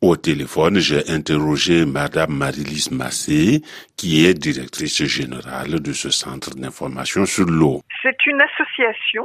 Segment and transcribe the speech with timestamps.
[0.00, 3.62] Au téléphone, j'ai interrogé Madame Marilise Massé,
[3.96, 7.82] qui est directrice générale de ce centre d'information sur l'eau.
[8.02, 9.24] C'est une association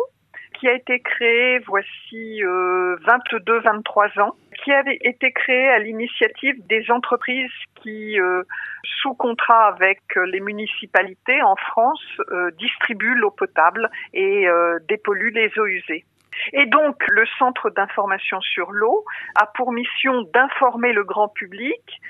[0.59, 7.51] qui a été créée voici 22-23 ans, qui avait été créée à l'initiative des entreprises
[7.83, 8.41] qui, euh,
[9.01, 10.01] sous contrat avec
[10.31, 12.01] les municipalités en France,
[12.31, 16.03] euh, distribuent l'eau potable et euh, dépolluent les eaux usées.
[16.51, 19.05] Et donc, le Centre d'information sur l'eau
[19.35, 22.01] a pour mission d'informer le grand public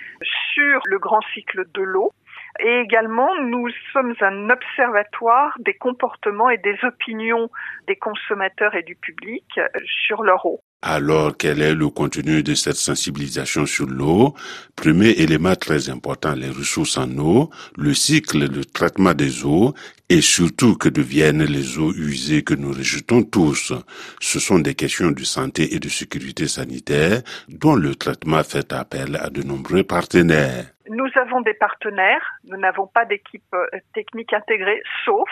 [0.53, 2.11] sur le grand cycle de l'eau.
[2.59, 7.49] Et également, nous sommes un observatoire des comportements et des opinions
[7.87, 9.59] des consommateurs et du public
[10.05, 10.62] sur leur eau.
[10.85, 14.33] Alors, quel est le contenu de cette sensibilisation sur l'eau?
[14.75, 19.73] Premier élément très important, les ressources en eau, le cycle de traitement des eaux
[20.09, 23.71] et surtout que deviennent les eaux usées que nous rejetons tous.
[24.19, 29.15] Ce sont des questions de santé et de sécurité sanitaire dont le traitement fait appel
[29.15, 30.72] à de nombreux partenaires.
[30.89, 35.29] Nous avons des partenaires, nous n'avons pas d'équipe euh, technique intégrée, sauf,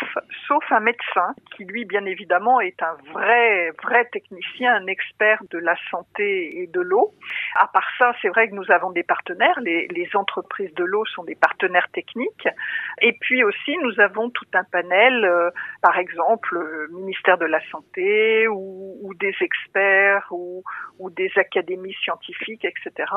[0.48, 5.58] sauf un médecin qui, lui, bien évidemment, est un vrai, vrai technicien, un expert de
[5.58, 7.14] la santé et de l'eau.
[7.56, 11.24] À part ça, c'est vrai que nous avons des partenaires, les, entreprises de l'eau sont
[11.24, 12.48] des partenaires techniques.
[13.02, 15.50] Et puis aussi, nous avons tout un panel, euh,
[15.82, 20.64] par exemple, le ministère de la Santé ou, des experts ou
[21.12, 23.12] des académies scientifiques, etc.,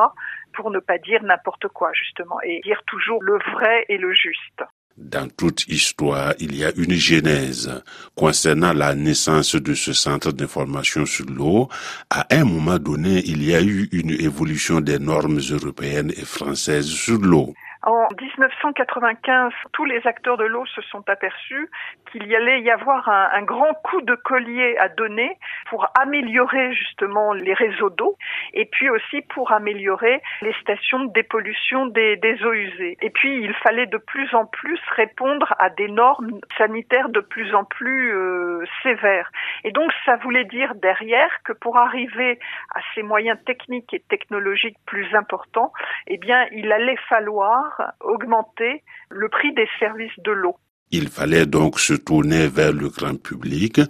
[0.52, 4.62] pour ne pas dire n'importe quoi, justement et dire toujours le vrai et le juste.
[4.97, 7.83] Dans toute histoire, il y a une genèse.
[8.14, 11.69] Concernant la naissance de ce centre d'information sur l'eau,
[12.11, 16.87] à un moment donné, il y a eu une évolution des normes européennes et françaises
[16.87, 17.55] sur l'eau.
[17.86, 21.68] En 1995, tous les acteurs de l'eau se sont aperçus
[22.10, 25.36] qu'il y allait y avoir un, grand coup de collier à donner
[25.68, 28.16] pour améliorer justement les réseaux d'eau
[28.54, 32.96] et puis aussi pour améliorer les stations de dépollution des, des eaux usées.
[33.02, 37.54] Et puis il fallait de plus en plus répondre à des normes sanitaires de plus
[37.54, 39.30] en plus euh, sévères.
[39.62, 42.38] Et donc ça voulait dire derrière que pour arriver
[42.75, 45.72] à ces moyens techniques et technologiques plus importants,
[46.06, 50.56] eh bien il allait falloir augmenter le prix des services de l'eau.
[50.90, 53.80] Il fallait donc se tourner vers le grand public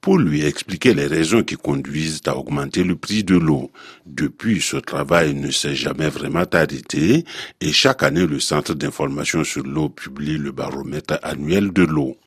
[0.00, 3.70] pour lui expliquer les raisons qui conduisent à augmenter le prix de l'eau.
[4.06, 7.24] Depuis, ce travail ne s'est jamais vraiment arrêté
[7.60, 12.16] et chaque année, le Centre d'information sur l'eau publie le baromètre annuel de l'eau.